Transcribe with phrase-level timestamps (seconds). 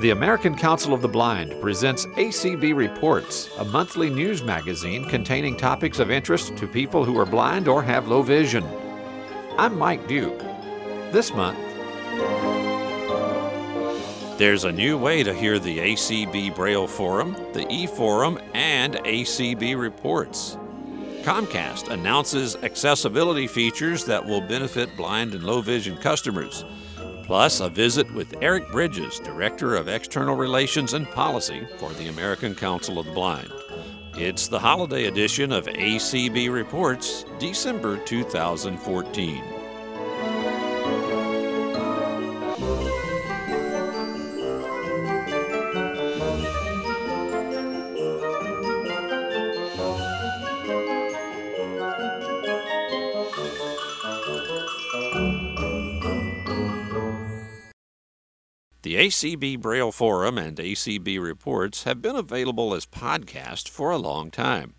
[0.00, 5.98] The American Council of the Blind presents ACB Reports, a monthly news magazine containing topics
[5.98, 8.64] of interest to people who are blind or have low vision.
[9.58, 10.40] I'm Mike Duke.
[11.12, 11.58] This month,
[14.38, 19.78] there's a new way to hear the ACB Braille Forum, the e Forum, and ACB
[19.78, 20.56] Reports.
[21.30, 26.64] Comcast announces accessibility features that will benefit blind and low vision customers
[27.22, 32.56] plus a visit with Eric Bridges, Director of External Relations and Policy for the American
[32.56, 33.52] Council of the Blind.
[34.14, 39.59] It's the holiday edition of ACB Reports, December 2014.
[59.00, 64.74] ACB Braille Forum and ACB Reports have been available as podcasts for a long time.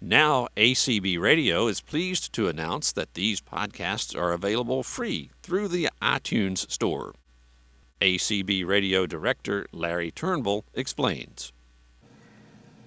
[0.00, 5.90] Now, ACB Radio is pleased to announce that these podcasts are available free through the
[6.00, 7.12] iTunes Store.
[8.00, 11.52] ACB Radio Director Larry Turnbull explains.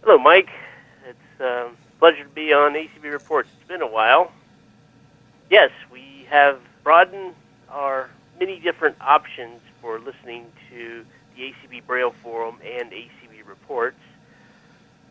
[0.04, 0.50] Hello, Mike.
[1.08, 3.50] It's a pleasure to be on ACB Reports.
[3.56, 4.32] It's been a while.
[5.52, 7.36] Yes, we have broadened
[7.70, 11.04] our many different options for listening to
[11.36, 14.00] the ACB Braille Forum and ACB Reports.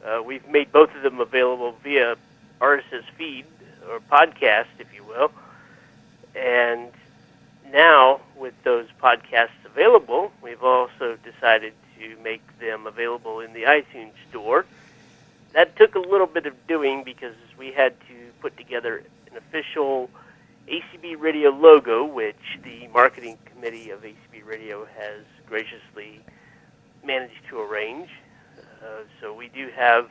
[0.04, 2.16] Uh, we've made both of them available via
[2.60, 3.44] RSS feed
[3.90, 5.32] or podcast, if you will.
[6.34, 6.90] And
[7.72, 14.12] now, with those podcasts available, we've also decided to make them available in the iTunes
[14.30, 14.64] Store.
[15.52, 20.08] That took a little bit of doing because we had to put together an official
[20.70, 26.20] ACB Radio logo, which the marketing committee of ACB Radio has graciously
[27.04, 28.08] managed to arrange.
[28.82, 30.10] Uh, so we do have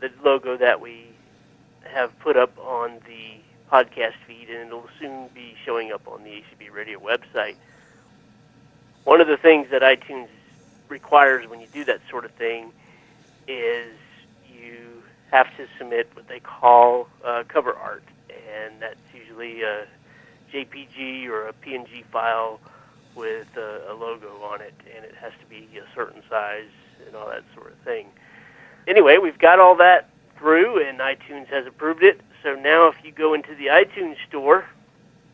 [0.00, 1.08] the logo that we
[1.84, 3.40] have put up on the
[3.70, 7.56] podcast feed, and it'll soon be showing up on the ACB Radio website.
[9.04, 10.28] One of the things that iTunes
[10.88, 12.72] requires when you do that sort of thing
[13.48, 13.92] is
[14.48, 18.04] you have to submit what they call uh, cover art,
[18.52, 19.86] and that's usually a
[20.52, 22.60] JPG or a PNG file
[23.14, 26.70] with a, a logo on it, and it has to be a certain size
[27.06, 28.06] and all that sort of thing.
[28.86, 30.08] Anyway, we've got all that
[30.38, 32.20] through, and iTunes has approved it.
[32.42, 34.64] So now, if you go into the iTunes store,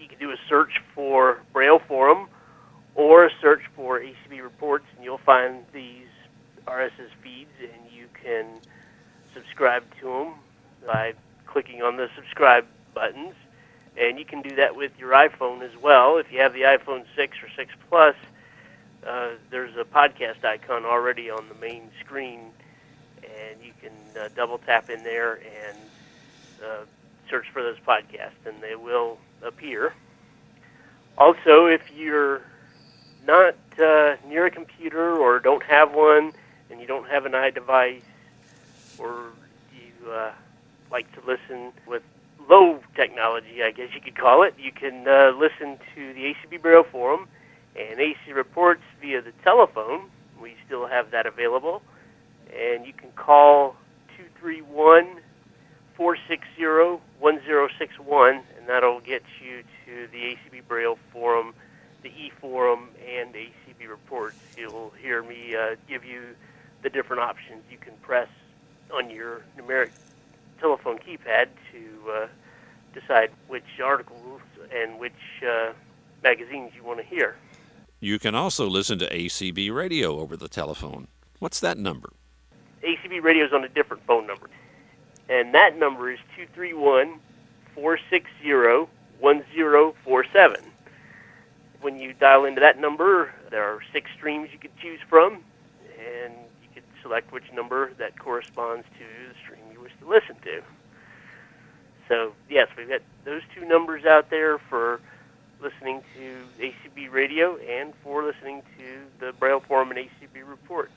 [0.01, 2.28] you can do a search for Braille Forum
[2.95, 6.09] or a search for ACB Reports, and you'll find these
[6.67, 8.47] RSS feeds, and you can
[9.33, 10.34] subscribe to them
[10.87, 11.15] by
[11.47, 12.67] clicking on the subscribe
[12.98, 13.34] buttons
[13.98, 16.19] and you can do that with your iPhone as well.
[16.19, 18.14] If you have the iPhone 6 or 6 Plus,
[19.06, 22.41] uh, there's a podcast icon already on the main screen,
[23.22, 25.78] and you can uh, double tap in there and
[26.64, 26.84] uh,
[27.28, 29.94] search for those podcasts, and they will appear.
[31.16, 32.42] Also, if you're
[33.26, 36.32] not uh, near a computer or don't have one,
[36.70, 38.03] and you don't have an iDevice,
[38.98, 39.32] or
[39.72, 40.32] you uh,
[40.91, 42.03] like to listen with
[42.48, 44.54] low technology, I guess you could call it.
[44.59, 47.28] You can uh, listen to the ACB Braille Forum
[47.76, 50.10] and AC reports via the telephone.
[50.41, 51.82] We still have that available.
[52.53, 53.76] And you can call
[54.16, 55.20] 231
[55.94, 61.54] 460 1061, and that'll get you to the ACB Braille Forum,
[62.03, 64.36] the e Forum, and ACB reports.
[64.56, 66.22] You'll hear me uh, give you
[66.82, 68.28] the different options you can press
[68.94, 69.91] on your numeric
[70.60, 72.26] telephone keypad to uh,
[72.98, 74.41] decide which articles
[74.75, 75.12] and which
[75.47, 75.72] uh,
[76.22, 77.36] magazines you want to hear.
[78.00, 81.09] You can also listen to ACB radio over the telephone.
[81.38, 82.12] What's that number?
[82.82, 84.48] ACB radio is on a different phone number.
[85.28, 87.20] And that number is 231
[87.75, 88.89] 460
[89.21, 90.56] 1047.
[91.80, 95.44] When you dial into that number, there are six streams you could choose from,
[95.98, 100.36] and you could select which number that corresponds to the stream you wish to listen
[100.44, 100.62] to.
[102.09, 105.01] So, yes, we've got those two numbers out there for
[105.60, 110.93] listening to ACB radio and for listening to the Braille Forum and ACB reports.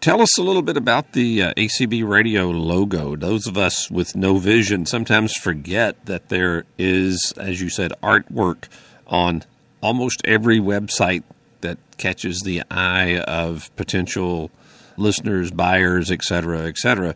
[0.00, 3.16] Tell us a little bit about the uh, ACB radio logo.
[3.16, 8.68] Those of us with no vision sometimes forget that there is, as you said, artwork
[9.06, 9.42] on
[9.82, 11.22] almost every website
[11.60, 14.50] that catches the eye of potential
[14.96, 17.14] listeners, buyers, etc., etc.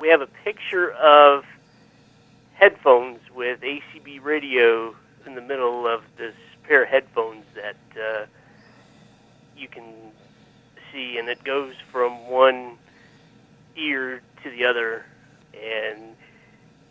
[0.00, 1.44] We have a picture of
[2.54, 4.94] headphones with ACB radio
[5.26, 8.24] in the middle of this pair of headphones that uh,
[9.54, 9.84] you can
[10.90, 12.78] see, and it goes from one
[13.76, 15.04] ear to the other,
[15.52, 16.16] and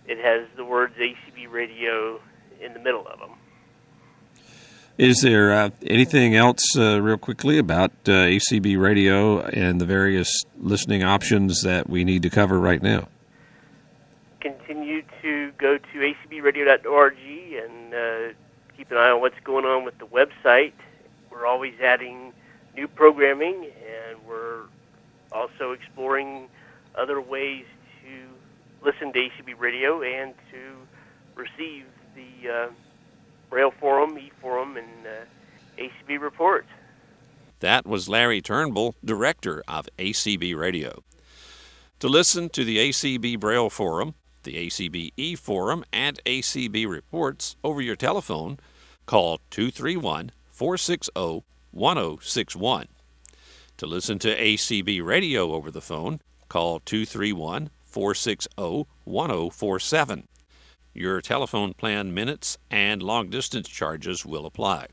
[0.05, 2.19] it has the words ACB radio
[2.61, 3.38] in the middle of them.
[4.99, 10.43] Is there uh, anything else, uh, real quickly, about uh, ACB radio and the various
[10.57, 13.07] listening options that we need to cover right now?
[14.41, 18.33] Continue to go to acbradio.org and uh,
[18.75, 20.73] keep an eye on what's going on with the website.
[21.31, 22.33] We're always adding
[22.75, 24.63] new programming, and we're
[25.31, 26.49] also exploring
[26.95, 27.63] other ways
[28.03, 30.75] to listen to ACB radio and to
[31.35, 31.85] receive
[32.15, 32.69] the
[33.49, 36.67] Braille Forum, E-Forum, and uh, ACB reports.
[37.59, 41.03] That was Larry Turnbull, director of ACB Radio.
[41.99, 44.13] To listen to the ACB Braille Forum,
[44.43, 48.59] the ACB E Forum, and ACB reports over your telephone,
[49.05, 52.87] call 231 460 1061.
[53.77, 60.27] To listen to ACB Radio over the phone, call 231 460 1047.
[60.93, 64.87] Your telephone plan minutes and long distance charges will apply.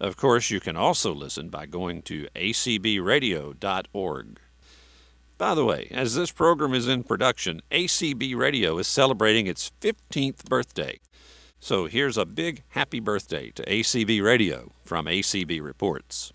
[0.00, 4.38] Of course, you can also listen by going to acbradio.org.
[5.38, 10.44] By the way, as this program is in production, ACB Radio is celebrating its 15th
[10.44, 10.98] birthday.
[11.60, 16.32] So here's a big happy birthday to ACB Radio from ACB Reports.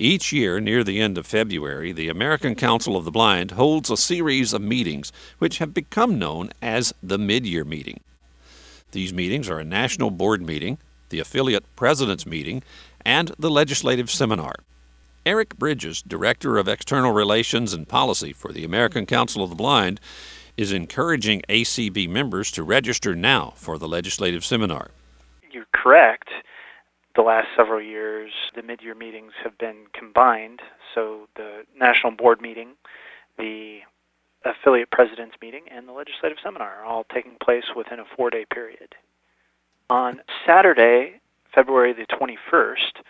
[0.00, 3.96] Each year, near the end of February, the American Council of the Blind holds a
[3.96, 5.10] series of meetings
[5.40, 7.98] which have become known as the Midyear Meeting.
[8.92, 10.78] These meetings are a national board meeting,
[11.08, 12.62] the affiliate president's meeting,
[13.04, 14.54] and the legislative seminar.
[15.26, 20.00] Eric Bridges, Director of External Relations and Policy for the American Council of the Blind,
[20.56, 24.92] is encouraging ACB members to register now for the legislative seminar.
[25.50, 26.28] You're correct
[27.18, 30.60] the last several years, the mid-year meetings have been combined.
[30.94, 32.76] So the national board meeting,
[33.36, 33.80] the
[34.44, 38.94] affiliate presidents meeting, and the legislative seminar are all taking place within a four-day period.
[39.90, 41.20] On Saturday,
[41.52, 43.02] February the 21st,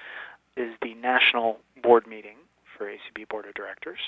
[0.56, 2.38] is the national board meeting
[2.78, 4.00] for ACB Board of Directors.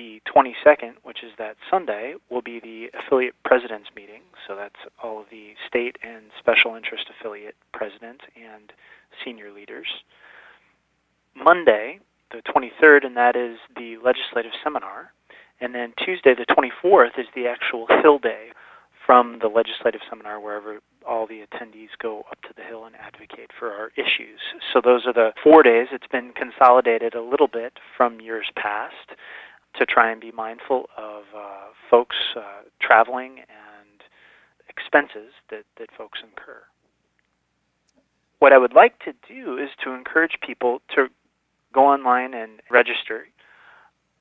[0.00, 4.22] The 22nd, which is that Sunday, will be the affiliate presidents meeting.
[4.48, 8.72] So that's all of the state and special interest affiliate presidents and
[9.22, 9.88] senior leaders.
[11.34, 15.12] Monday, the 23rd, and that is the legislative seminar.
[15.60, 18.52] And then Tuesday, the 24th, is the actual Hill Day
[19.04, 23.50] from the legislative seminar, wherever all the attendees go up to the Hill and advocate
[23.58, 24.40] for our issues.
[24.72, 25.88] So those are the four days.
[25.92, 28.94] It's been consolidated a little bit from years past
[29.78, 34.02] to try and be mindful of uh, folks uh, traveling and
[34.68, 36.62] expenses that, that folks incur.
[38.38, 41.08] What I would like to do is to encourage people to
[41.72, 43.26] go online and register.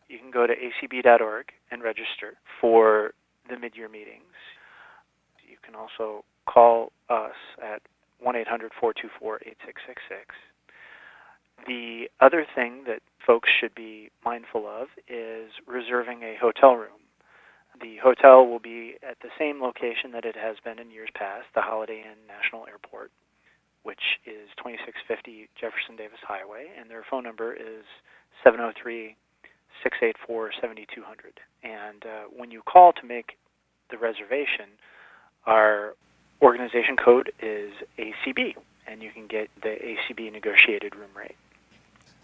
[0.07, 3.13] You can go to acb.org and register for
[3.49, 4.35] the mid-year meetings.
[5.47, 7.81] You can also call us at
[8.25, 9.45] 1-800-424-8666.
[11.67, 16.99] The other thing that folks should be mindful of is reserving a hotel room.
[17.81, 21.45] The hotel will be at the same location that it has been in years past,
[21.55, 23.11] the Holiday Inn National Airport
[23.83, 27.85] which is 2650 Jefferson Davis Highway, and their phone number is
[28.43, 29.15] 703
[29.83, 31.39] 684 7200.
[31.63, 33.37] And uh, when you call to make
[33.89, 34.75] the reservation,
[35.45, 35.95] our
[36.41, 38.55] organization code is ACB,
[38.87, 41.35] and you can get the ACB negotiated room rate.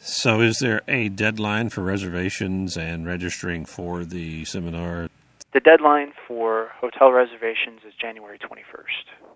[0.07, 5.09] So, is there a deadline for reservations and registering for the seminar?
[5.51, 9.31] The deadline for hotel reservations is January 21st.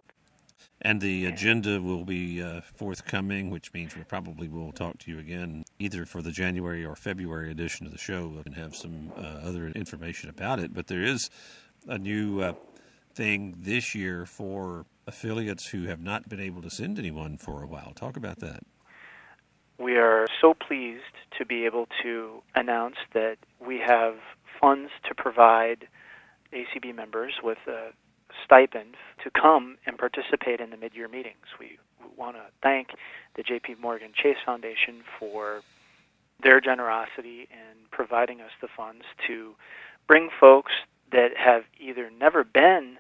[0.83, 5.17] And the agenda will be uh, forthcoming, which means we probably will talk to you
[5.17, 9.21] again either for the January or February edition of the show and have some uh,
[9.21, 10.71] other information about it.
[10.71, 11.31] But there is
[11.88, 12.53] a new uh,
[13.15, 17.67] thing this year for affiliates who have not been able to send anyone for a
[17.67, 17.91] while.
[17.95, 18.61] Talk about that.
[19.79, 24.15] We are so pleased to be able to announce that we have
[24.59, 25.88] funds to provide
[26.51, 27.91] ACB members with a
[28.43, 31.45] stipend to come and participate in the mid-year meetings.
[31.57, 31.79] We
[32.17, 32.89] want to thank
[33.36, 33.75] the J.P.
[33.81, 35.62] Morgan Chase Foundation for
[36.43, 39.55] their generosity in providing us the funds to
[40.07, 40.74] bring folks
[41.13, 42.98] that have either never been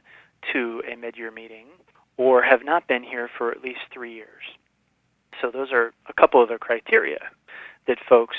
[0.53, 1.67] to a mid-year meeting
[2.15, 4.43] or have not been here for at least three years.
[5.41, 7.29] So those are a couple of the criteria
[7.87, 8.37] that folks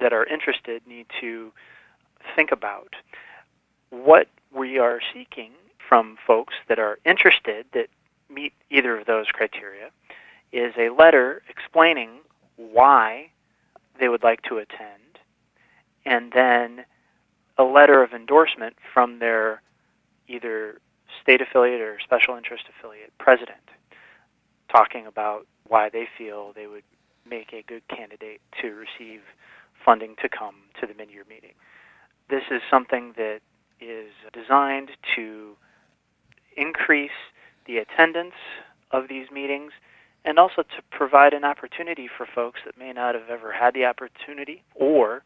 [0.00, 1.52] that are interested need to
[2.34, 2.94] think about.
[3.90, 5.52] What we are seeking
[5.88, 7.88] from folks that are interested that
[8.28, 9.90] meet either of those criteria
[10.52, 12.10] is a letter explaining
[12.56, 13.30] why
[13.98, 15.18] they would like to attend,
[16.04, 16.84] and then
[17.58, 19.62] a letter of endorsement from their
[20.28, 20.80] either
[21.20, 23.58] state affiliate or special interest affiliate president
[24.70, 26.82] talking about why they feel they would
[27.28, 29.20] make a good candidate to receive
[29.84, 31.52] funding to come to the mid-year meeting.
[32.28, 33.40] This is something that
[33.80, 35.56] is designed to
[36.56, 37.10] increase
[37.66, 38.34] the attendance
[38.90, 39.72] of these meetings
[40.24, 43.84] and also to provide an opportunity for folks that may not have ever had the
[43.84, 45.22] opportunity or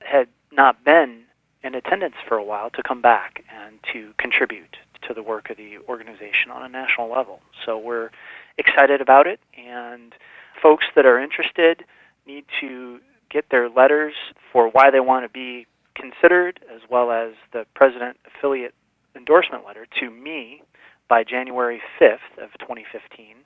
[0.00, 1.22] had not been
[1.64, 4.76] in attendance for a while to come back and to contribute
[5.06, 7.40] to the work of the organization on a national level.
[7.64, 8.10] So we're
[8.58, 10.14] excited about it, and
[10.62, 11.84] folks that are interested
[12.26, 14.14] need to get their letters
[14.52, 18.74] for why they want to be considered, as well as the president affiliate
[19.14, 20.62] endorsement letter to me
[21.08, 23.36] by January 5th of 2015.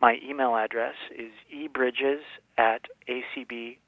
[0.00, 2.20] My email address is ebridges
[2.58, 3.78] at acb.org.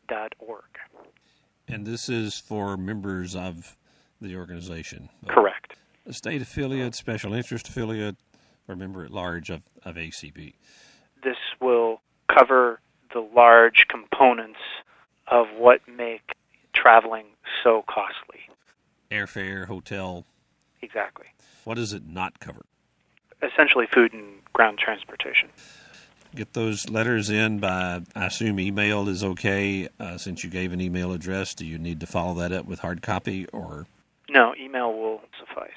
[1.69, 3.77] And this is for members of
[4.21, 5.09] the organization?
[5.27, 5.75] Correct.
[6.07, 8.17] A state affiliate, special interest affiliate,
[8.69, 10.55] or member at large of, of ACB?
[11.25, 12.01] This will
[12.33, 12.81] cover
[13.13, 14.61] the large components
[15.27, 16.33] of what make
[16.73, 17.27] traveling
[17.65, 18.41] so costly.
[19.11, 20.25] Airfare, hotel.
[20.83, 21.27] Exactly.
[21.65, 22.65] What does it not cover?
[23.43, 25.49] Essentially, food and ground transportation.
[26.35, 29.89] Get those letters in by, I assume email is okay.
[29.99, 32.81] Uh, since you gave an email address, do you need to follow that up with
[32.81, 33.87] hard copy or?
[34.29, 35.71] No, email will suffice.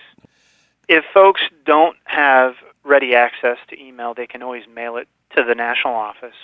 [0.88, 5.54] If folks don't have ready access to email, they can always mail it to the
[5.54, 6.36] national office.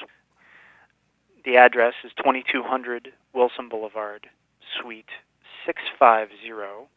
[1.44, 4.30] The address is 2200 Wilson Boulevard,
[4.80, 5.10] Suite
[5.66, 6.88] 650,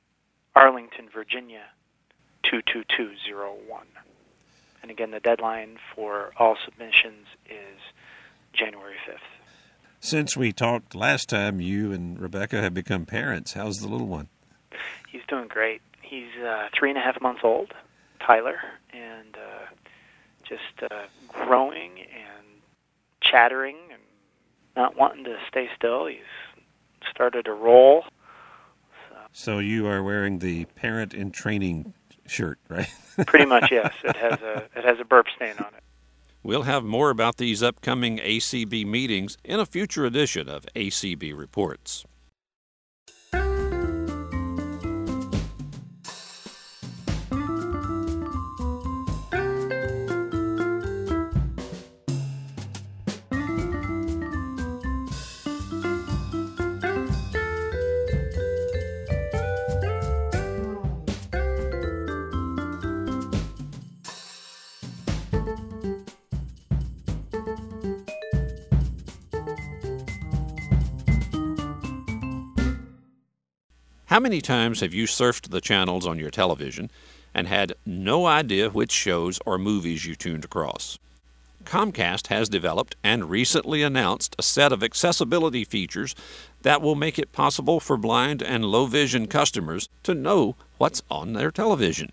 [0.55, 1.65] Arlington, Virginia
[2.43, 3.87] 22201.
[4.83, 7.79] And again, the deadline for all submissions is
[8.53, 9.19] January 5th.
[10.01, 13.55] Since we talked last time, you and Rebecca have become parents.
[13.55, 14.29] How's the little one?
[15.11, 15.81] He's doing great.
[16.03, 17.73] He's uh, three and a half months old,
[18.21, 18.59] Tyler,
[18.93, 19.67] and uh,
[20.49, 22.47] just uh, growing and
[23.21, 24.03] chattering and
[24.77, 26.07] not wanting to stay still.
[26.07, 26.19] He's
[27.11, 28.05] started to roll.
[29.09, 31.95] So, so you are wearing the parent in training
[32.27, 32.89] shirt, right?
[33.27, 33.93] Pretty much, yes.
[34.05, 35.83] It has a it has a burp stain on it.
[36.43, 42.05] We'll have more about these upcoming ACB meetings in a future edition of ACB Reports.
[74.09, 76.91] How many times have you surfed the channels on your television
[77.35, 80.99] and had no idea which shows or movies you tuned across?
[81.65, 86.15] Comcast has developed and recently announced a set of accessibility features
[86.63, 91.35] that will make it possible for blind and low vision customers to know what's on
[91.35, 92.11] their television.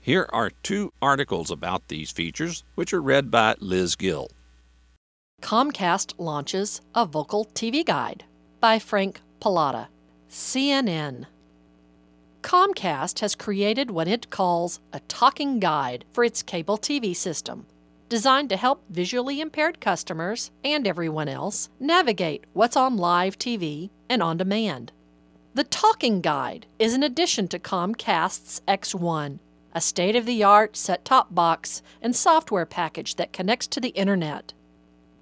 [0.00, 4.30] Here are two articles about these features, which are read by Liz Gill.
[5.42, 8.24] Comcast launches a vocal TV guide
[8.58, 9.88] by Frank Pallotta.
[10.30, 11.26] CNN.
[12.42, 17.66] Comcast has created what it calls a talking guide for its cable TV system,
[18.08, 24.22] designed to help visually impaired customers and everyone else navigate what's on live TV and
[24.22, 24.92] on demand.
[25.54, 29.38] The Talking Guide is an addition to Comcast's X1,
[29.72, 33.88] a state of the art set top box and software package that connects to the
[33.90, 34.52] Internet.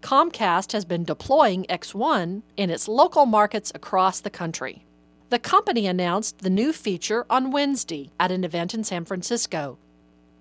[0.00, 4.84] Comcast has been deploying X1 in its local markets across the country.
[5.30, 9.78] The company announced the new feature on Wednesday at an event in San Francisco.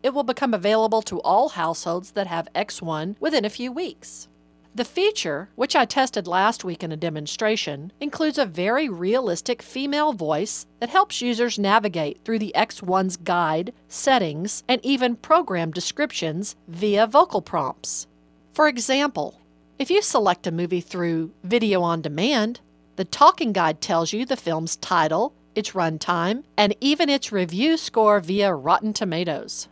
[0.03, 4.27] It will become available to all households that have X1 within a few weeks.
[4.75, 10.11] The feature, which I tested last week in a demonstration, includes a very realistic female
[10.11, 17.07] voice that helps users navigate through the X1's guide, settings, and even program descriptions via
[17.07, 18.07] vocal prompts.
[18.53, 19.39] For example,
[19.79, 22.59] if you select a movie through Video on Demand,
[22.95, 28.19] the talking guide tells you the film's title, its runtime, and even its review score
[28.19, 29.67] via Rotten Tomatoes.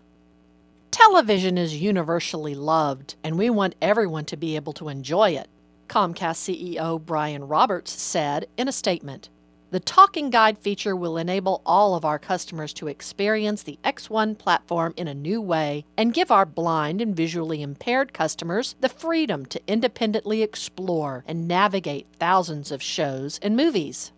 [0.89, 5.47] Television is universally loved, and we want everyone to be able to enjoy it,
[5.87, 9.29] Comcast CEO Brian Roberts said in a statement.
[9.71, 14.93] The Talking Guide feature will enable all of our customers to experience the X1 platform
[14.97, 19.61] in a new way and give our blind and visually impaired customers the freedom to
[19.67, 24.11] independently explore and navigate thousands of shows and movies.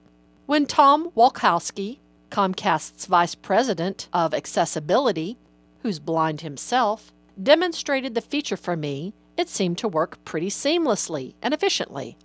[0.47, 1.99] When Tom Wlodkowski,
[2.31, 5.37] Comcast's Vice President of Accessibility,
[5.83, 11.53] who's blind himself, demonstrated the feature for me, it seemed to work pretty seamlessly and
[11.53, 12.17] efficiently.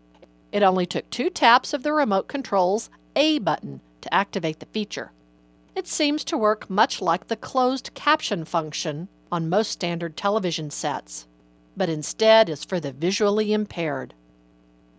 [0.50, 5.10] It only took two taps of the remote control's A button to activate the feature.
[5.74, 11.26] It seems to work much like the closed caption function on most standard television sets,
[11.76, 14.14] but instead is for the visually impaired.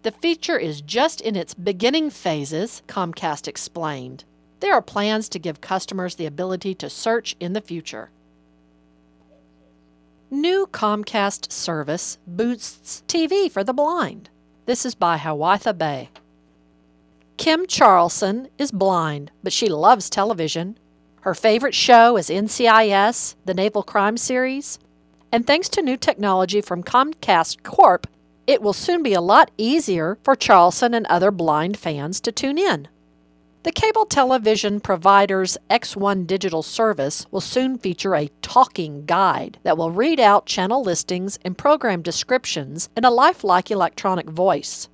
[0.03, 4.25] The feature is just in its beginning phases, Comcast explained.
[4.59, 8.09] There are plans to give customers the ability to search in the future.
[10.29, 14.29] New Comcast service boosts TV for the blind.
[14.65, 16.09] This is by Hiawatha Bray.
[17.39, 20.77] Kim Charlson is blind, but she loves television.
[21.21, 24.77] Her favorite show is NCIS, the Naval Crime Series.
[25.31, 28.07] And thanks to new technology from Comcast Corp,
[28.45, 32.57] it will soon be a lot easier for Charlson and other blind fans to tune
[32.57, 32.89] in.
[33.63, 39.91] The cable television provider's X1 digital service will soon feature a talking guide that will
[39.91, 44.89] read out channel listings and program descriptions in a lifelike electronic voice.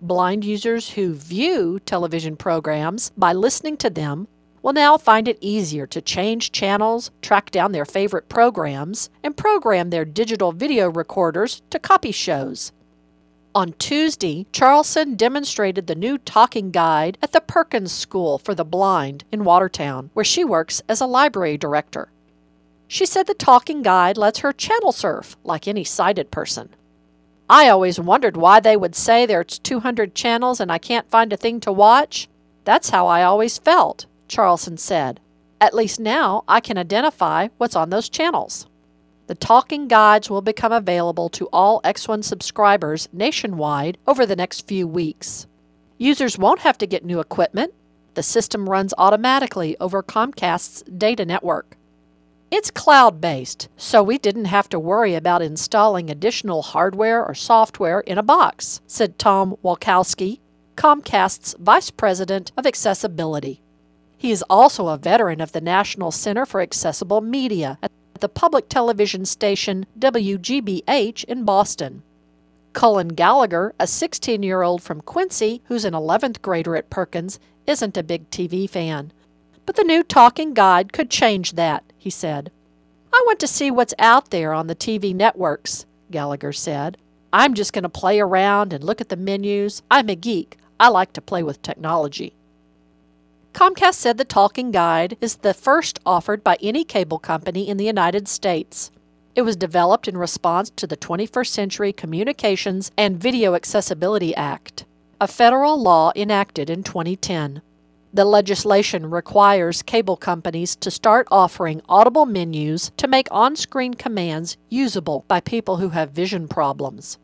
[0.00, 4.28] Blind users who view television programs by listening to them
[4.62, 9.90] will now find it easier to change channels, track down their favorite programs, and program
[9.90, 12.70] their digital video recorders to copy shows.
[13.56, 19.24] On Tuesday, Charlson demonstrated the new talking guide at the Perkins School for the Blind
[19.32, 22.08] in Watertown, where she works as a library director.
[22.86, 26.68] She said the talking guide lets her channel surf like any sighted person.
[27.50, 31.36] I always wondered why they would say there's 200 channels and I can't find a
[31.36, 32.28] thing to watch.
[32.64, 35.18] That's how I always felt, Charlson said.
[35.58, 38.66] At least now I can identify what's on those channels.
[39.28, 44.86] The talking guides will become available to all X1 subscribers nationwide over the next few
[44.86, 45.46] weeks.
[45.96, 47.72] Users won't have to get new equipment.
[48.12, 51.77] The system runs automatically over Comcast's data network.
[52.50, 58.00] It's cloud based, so we didn't have to worry about installing additional hardware or software
[58.00, 60.40] in a box, said Tom Wlodkowski,
[60.74, 63.60] Comcast's Vice President of Accessibility.
[64.16, 68.70] He is also a veteran of the National Center for Accessible Media at the public
[68.70, 72.02] television station WGBH in Boston.
[72.72, 77.98] Cullen Gallagher, a 16 year old from Quincy who's an 11th grader at Perkins, isn't
[77.98, 79.12] a big TV fan.
[79.66, 82.50] But the new talking guide could change that, he said.
[83.12, 86.96] I want to see what's out there on the TV networks, Gallagher said.
[87.32, 89.82] I'm just going to play around and look at the menus.
[89.90, 90.56] I'm a geek.
[90.80, 92.34] I like to play with technology.
[93.52, 97.84] Comcast said the Talking Guide is the first offered by any cable company in the
[97.84, 98.90] United States.
[99.34, 104.84] It was developed in response to the 21st Century Communications and Video Accessibility Act,
[105.20, 107.62] a federal law enacted in 2010.
[108.12, 114.56] The legislation requires cable companies to start offering audible menus to make on screen commands
[114.70, 117.18] usable by people who have vision problems.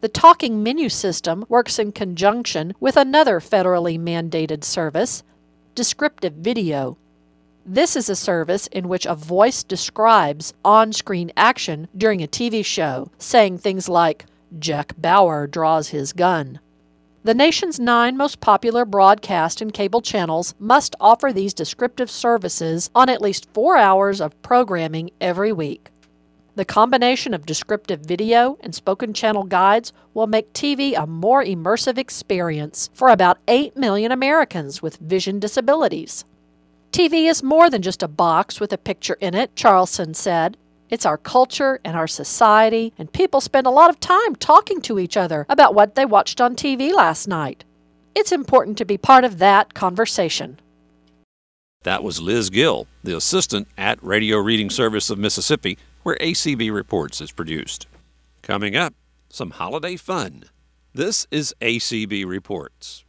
[0.00, 5.22] The talking menu system works in conjunction with another federally mandated service,
[5.74, 6.98] descriptive video.
[7.64, 12.64] This is a service in which a voice describes on screen action during a TV
[12.64, 14.26] show, saying things like,
[14.58, 16.60] Jack Bauer draws his gun.
[17.24, 23.08] The nation's nine most popular broadcast and cable channels must offer these descriptive services on
[23.08, 25.88] at least four hours of programming every week.
[26.54, 31.96] The combination of descriptive video and spoken channel guides will make TV a more immersive
[31.96, 36.26] experience for about 8 million Americans with vision disabilities.
[36.92, 40.58] TV is more than just a box with a picture in it, Charlson said.
[40.94, 45.00] It's our culture and our society, and people spend a lot of time talking to
[45.00, 47.64] each other about what they watched on TV last night.
[48.14, 50.60] It's important to be part of that conversation.
[51.82, 57.20] That was Liz Gill, the assistant at Radio Reading Service of Mississippi, where ACB Reports
[57.20, 57.88] is produced.
[58.42, 58.94] Coming up,
[59.28, 60.44] some holiday fun.
[60.92, 63.04] This is ACB Reports.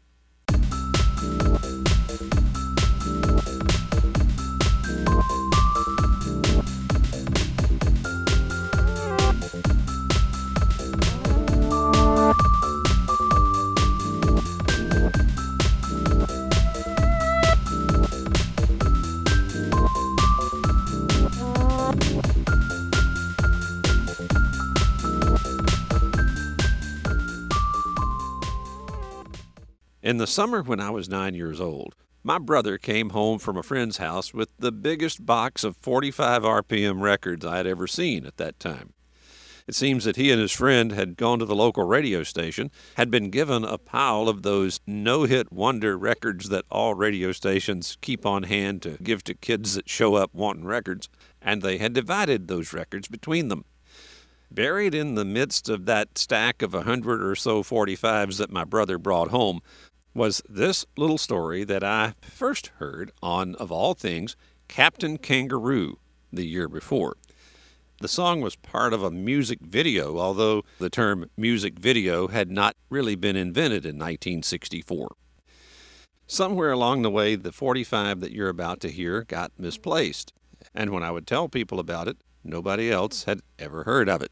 [30.05, 33.63] In the summer when I was nine years old, my brother came home from a
[33.63, 38.37] friend's house with the biggest box of 45 RPM records I had ever seen at
[38.37, 38.93] that time.
[39.65, 43.09] It seems that he and his friend had gone to the local radio station, had
[43.09, 48.27] been given a pile of those no hit wonder records that all radio stations keep
[48.27, 51.09] on hand to give to kids that show up wanting records,
[51.41, 53.65] and they had divided those records between them.
[54.51, 58.63] Buried in the midst of that stack of a hundred or so 45s that my
[58.63, 59.61] brother brought home
[60.15, 65.99] was this little story that I first heard on, of all things, Captain Kangaroo
[66.31, 67.17] the year before.
[68.01, 72.75] The song was part of a music video, although the term music video had not
[72.89, 75.15] really been invented in 1964.
[76.27, 80.33] Somewhere along the way, the 45 that you're about to hear got misplaced,
[80.73, 84.31] and when I would tell people about it, nobody else had ever heard of it.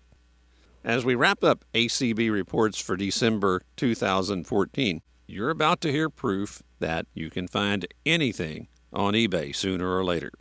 [0.84, 5.02] As we wrap up ACB reports for December 2014,
[5.34, 10.32] you're about to hear proof that you can find anything on eBay sooner or later.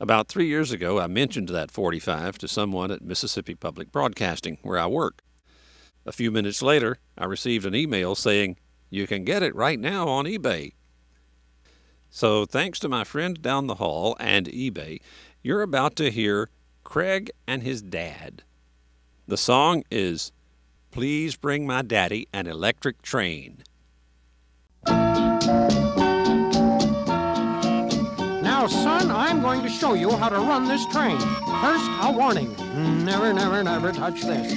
[0.00, 4.78] About three years ago, I mentioned that 45 to someone at Mississippi Public Broadcasting, where
[4.78, 5.22] I work.
[6.04, 8.56] A few minutes later, I received an email saying,
[8.90, 10.72] You can get it right now on eBay.
[12.10, 15.00] So, thanks to my friend down the hall and eBay,
[15.42, 16.48] you're about to hear
[16.82, 18.42] Craig and his dad.
[19.26, 20.32] The song is
[20.90, 23.62] Please Bring My Daddy an Electric Train.
[28.42, 31.18] Now, son, I'm going to show you how to run this train.
[31.60, 32.56] First, a warning.
[33.04, 34.54] Never, never, never touch this.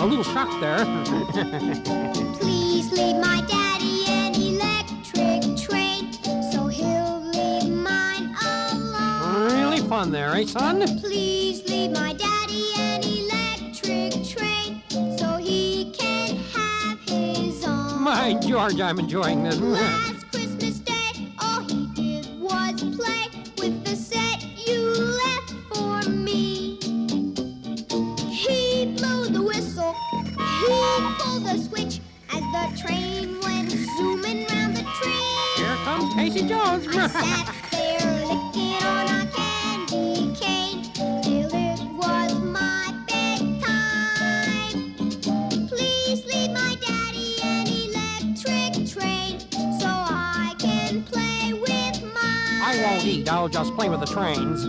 [0.00, 0.84] A little shock there.
[2.40, 6.10] Please leave my daddy an electric train
[6.50, 9.52] so he'll leave mine alone.
[9.52, 10.80] really fun there, eh, son?
[11.00, 12.37] Please leave my daddy
[18.28, 19.58] My George, I'm enjoying this.
[19.58, 23.24] Last Christmas Day, all he did was play
[23.56, 24.90] with the set you
[25.24, 26.78] left for me.
[28.28, 30.34] He blew the whistle, he
[31.18, 35.24] pulled the switch as the train went zooming round the tree.
[35.56, 36.86] Here comes Casey Jones.
[53.16, 53.28] Won't.
[53.28, 54.64] I'll just play with the trains.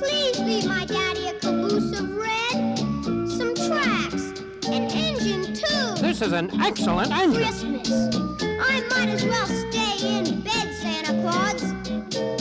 [0.00, 2.78] Please leave my daddy a caboose of red,
[3.28, 4.32] some tracks,
[4.66, 6.02] an engine too.
[6.02, 7.42] This is an excellent engine.
[7.42, 7.90] Christmas.
[8.42, 11.62] I might as well stay in bed, Santa Claus.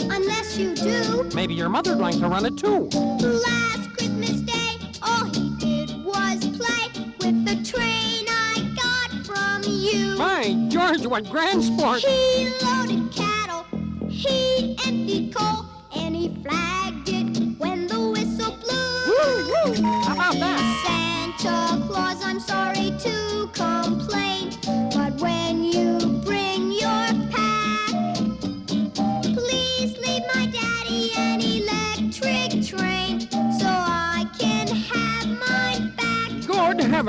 [0.10, 1.30] Unless you do.
[1.36, 2.90] Maybe your mother'd like to run it too.
[2.90, 6.90] Last Christmas Day, all he did was play
[7.20, 10.18] with the train I got from you.
[10.18, 12.00] My George, what grand sport.
[12.02, 12.50] He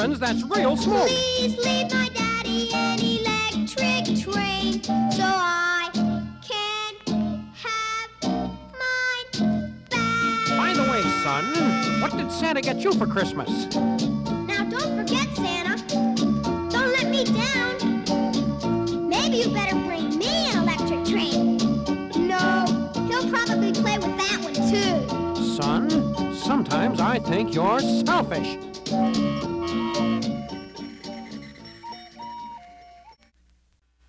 [0.07, 1.09] Good that's real smoke.
[1.09, 5.90] Please leave my daddy an electric train so I
[6.42, 6.95] can
[7.53, 10.57] have mine back.
[10.57, 13.51] By the way, son, what did Santa get you for Christmas?
[13.75, 15.77] Now don't forget, Santa.
[16.71, 19.09] Don't let me down.
[19.09, 21.57] Maybe you better bring me an electric train.
[22.29, 22.64] No,
[23.09, 25.55] he'll probably play with that one too.
[25.57, 28.57] Son, sometimes I think you're selfish.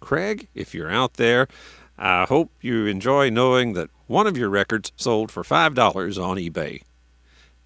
[0.08, 1.50] Craig, if you're out there,
[1.98, 5.76] I hope you enjoy knowing that one of your records sold for $5
[6.24, 6.84] on eBay.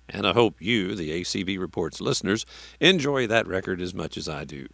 [0.09, 2.47] And I hope you, the ACB Reports listeners,
[2.79, 4.65] enjoy that record as much as I do.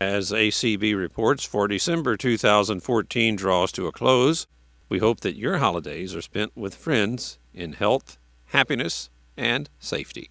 [0.00, 4.46] As ACB Reports for December 2014 draws to a close,
[4.88, 10.30] we hope that your holidays are spent with friends in health, happiness, and safety.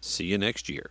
[0.00, 0.90] See you next year.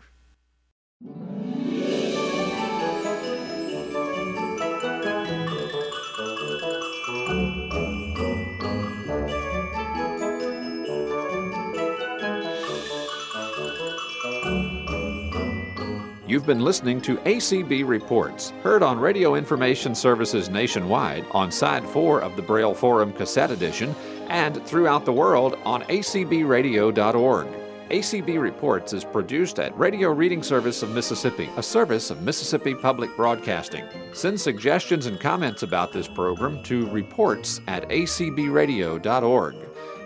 [16.32, 22.22] You've been listening to ACB Reports, heard on Radio Information Services nationwide on Side 4
[22.22, 23.94] of the Braille Forum Cassette Edition
[24.30, 27.48] and throughout the world on acbradio.org.
[27.90, 33.14] ACB Reports is produced at Radio Reading Service of Mississippi, a service of Mississippi Public
[33.18, 33.84] Broadcasting.
[34.14, 39.56] Send suggestions and comments about this program to reports at acbradio.org.